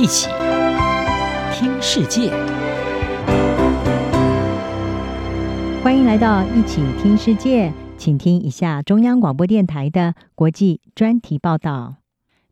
[0.00, 0.28] 一起
[1.52, 2.30] 听世界，
[5.82, 11.96] 欢迎来到一起听世界，请听一下中央广播电台的国际专题报道。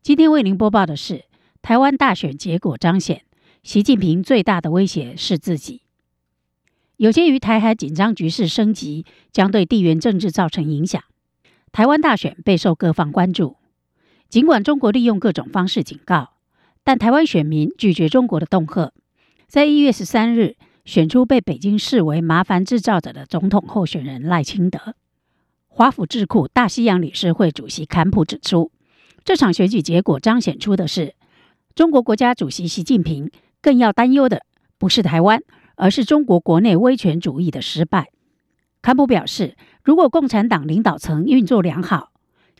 [0.03, 1.23] 今天为您播报的是：
[1.61, 3.21] 台湾大选结果彰显，
[3.63, 5.83] 习近平最大的威胁是自己。
[6.97, 11.01] 有鉴于台海紧张局势升级，将对地缘政治造成影响，
[11.71, 13.55] 台湾大选备受各方关注。
[14.27, 16.31] 尽管中国利用各种方式警告，
[16.87, 18.93] 但台湾选民拒绝中国的恫吓，
[19.45, 20.55] 在一月十三日
[20.85, 24.95] 选出被北京视为麻烦制造者的总统候选人赖清德。
[25.67, 28.71] 华府智库大西洋理事会主席坎普指出，
[29.25, 31.13] 这场选举结果彰显出的是，
[31.75, 33.29] 中国国家主席习近平
[33.61, 34.43] 更要担忧的
[34.77, 35.41] 不是台湾，
[35.75, 38.07] 而是中国国内威权主义的失败。
[38.81, 42.13] 坎普表示，如果共产党领导层运作良好，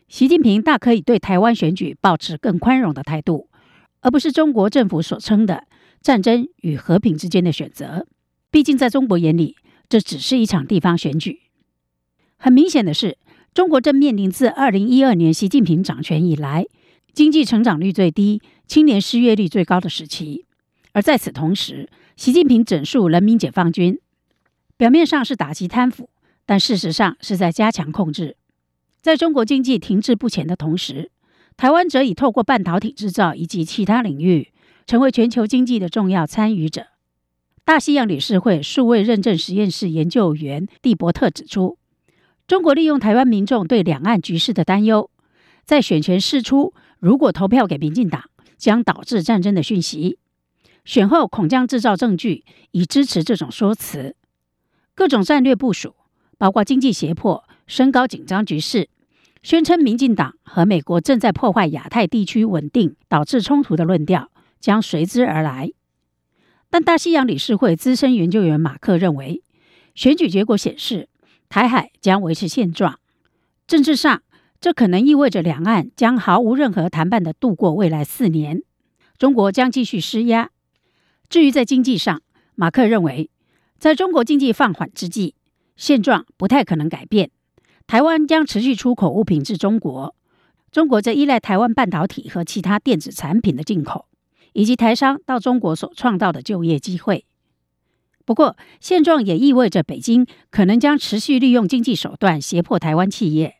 [0.09, 3.47] 习近平大可以对台湾选举保持更宽容的态度，
[4.07, 5.67] 而不是中国政府所称的
[6.01, 8.07] 战争与和平之间的选择。
[8.49, 9.57] 毕竟，在中国眼里，
[9.89, 11.41] 这只是一场地方选举。
[12.37, 13.17] 很明显的是，
[13.53, 16.65] 中国正面临自二零一二年习近平掌权以来，
[17.11, 20.45] 经济成长率最低、青年失业率最高的时期。
[20.93, 23.99] 而在此同时，习近平整肃人民解放军，
[24.77, 26.09] 表面上是打击贪腐，
[26.45, 28.37] 但事实上是在加强控制。
[29.01, 31.11] 在中国经济停滞不前的同时，
[31.57, 34.53] 台湾则已透过半导体制造以及其他领域，
[34.85, 36.85] 成为全球经济的重要参与者。
[37.65, 41.79] 大西洋理事会数位认证实验室研究员蒂伯特指出，
[42.47, 45.09] 中国利用台湾民众对两岸局势的担忧，
[45.65, 50.19] 在选前释出“如果投票给民进党，将导致战争”的讯息，
[50.85, 54.15] 选后恐将制造证据以支持这种说辞。
[54.93, 55.95] 各种战略部署，
[56.37, 58.89] 包括经济胁迫、升高紧张局势。
[59.43, 65.71] 宣称民进党和美国正在破坏亚太地区稳定，导致冲突的论调将随之而来。
[66.69, 69.41] 但大西洋理事会资深研究员马克认为，
[69.95, 71.07] 选举结果显示
[71.47, 72.99] 台海将维持现状。
[73.65, 74.21] 政治上，
[74.59, 78.63] 这可能意味着两岸将毫无任何谈判的度过未来四年，
[79.17, 80.49] 中国将继续施压。
[81.29, 82.21] 至于在经济上，
[82.55, 83.29] 马克认为，
[83.77, 85.35] 在中国经济放缓之际，
[85.75, 87.29] 现状不太可能改变。
[87.87, 90.13] 台湾将持续出口物品至中国，
[90.73, 94.07] 中国则依赖台湾半导体和其他电子产品的进口，
[94.51, 97.23] 以及台商到中国所创造的就业机会。
[98.25, 103.55] 不过，现状也意味着北京可能将持续利用经济手段胁迫台湾企业，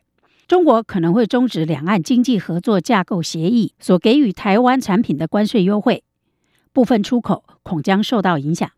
[0.46, 6.04] 中国可能会终止两岸经济合作架构协议所给予台湾产品的关税优惠，
[6.74, 8.70] 部分出口恐将受到影响。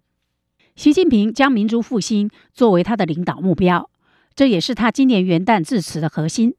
[0.77, 3.90] 习近平将民族复兴作为他的领导目标。
[4.41, 6.55] 这也是他今年元旦致辞的核心。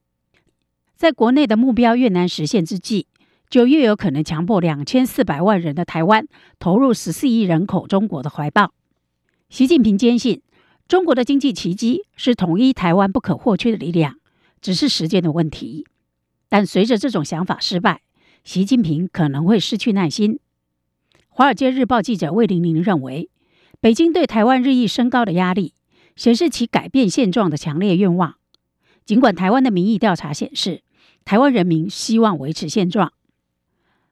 [0.96, 3.08] 在国内的目标越难实现之际，
[3.50, 6.28] 就越有可能强迫两千四百万人的台湾
[6.60, 8.72] 投入十四亿人口中国的怀抱。
[9.50, 10.44] 习近平坚信，
[10.88, 14.20] 中国的经济奇迹是统一台湾不可或缺的力量，
[14.62, 15.88] 只是时间的问题。
[16.50, 18.04] 但随着这种想法失败，
[18.44, 20.36] 习近平可能会失去耐心。
[21.30, 23.32] 《华尔街日报》记者魏玲玲认为，
[23.80, 25.74] 北京对台湾日益升高的压力。
[26.16, 28.36] 显示其改变现状的强烈愿望。
[29.06, 30.84] 尽管台湾的民意调查显示，
[31.26, 33.12] 台湾人民希望维持现状，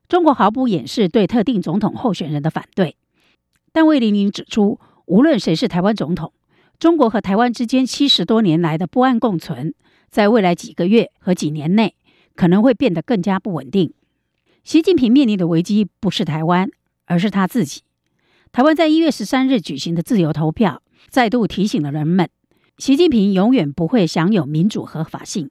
[0.08, 2.98] 中国毫不掩饰对特定总统候选人的反对。
[3.72, 6.34] 但魏玲玲指出，无论谁是台湾总统，
[6.80, 9.74] 中国和台湾之间七十多年来的不安共存，
[10.10, 11.96] 在未来几个月和几年内
[12.36, 13.94] 可能会变得更加不稳定。
[14.64, 16.70] 习近平面临的危机不是台湾，
[17.06, 17.82] 而是他自己。
[18.52, 20.82] 台湾在一月十三日举行的自由投票。
[21.08, 22.30] 再度提醒了人们，
[22.78, 25.50] 习近平永远不会享有民主合法性，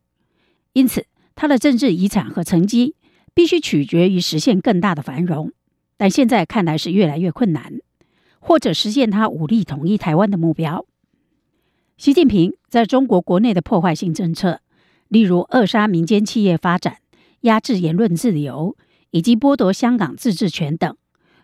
[0.72, 2.94] 因此他的政治遗产和成绩
[3.34, 5.52] 必须取决于实现更大的繁荣。
[5.96, 7.80] 但现在看来是越来越困难，
[8.38, 10.86] 或者实现他武力统一台湾的目标。
[11.96, 14.60] 习近平在中国国内的破坏性政策，
[15.08, 16.98] 例如扼杀民间企业发展、
[17.40, 18.76] 压制言论自由
[19.10, 20.96] 以及剥夺香港自治权等，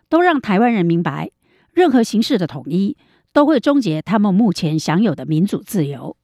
[0.08, 1.32] 都让台湾人明白，
[1.72, 2.96] 任何形式的统一。
[3.34, 6.16] 都会终结他们目前享有的民主自由。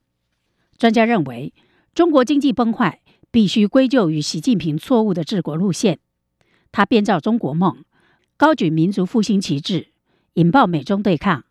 [0.79, 1.53] 专家认为，
[1.93, 3.01] 中国经济崩坏
[3.33, 5.99] 必须归咎于习近平错误的治国路线。
[6.71, 7.85] 他编造中国梦，
[8.37, 9.89] 高举民族复兴旗帜，
[10.35, 11.43] 引爆美中对抗；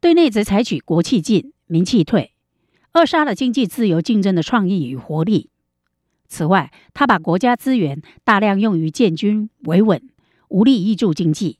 [0.00, 2.32] 对内则采取国气进、民气退，
[2.92, 5.50] 扼杀了经济自由竞争的创意与活力。
[6.28, 10.08] 此外，他把国家资源大量用于建军维稳，
[10.48, 11.58] 无力挹注经济。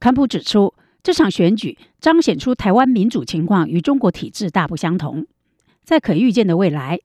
[0.00, 0.74] 坎普指出。
[1.06, 5.24] 这场选举彰显出台湾民主情况与中国体制大不相同。
[5.84, 6.98] 在可预见的未来，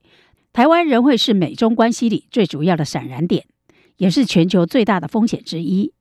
[0.52, 3.46] 台湾仍会是美中关系里最主要的闪燃点，
[3.98, 5.92] 也是全球最大的风险之一。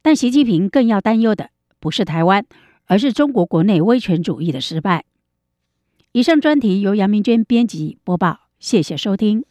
[0.00, 1.50] 但习近平更要担忧的
[1.80, 2.46] 不是台湾，
[2.86, 5.04] 而是中国国内威权主义的失败。
[6.12, 9.44] 以上专题由杨明娟编辑播报，谢谢收听。